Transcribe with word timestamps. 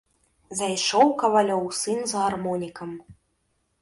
Зайшоў 0.61 1.11
кавалёў 1.23 1.63
сын 1.83 1.99
з 2.13 2.21
гармонікам. 2.23 2.91